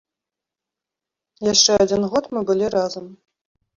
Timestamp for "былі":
2.51-2.65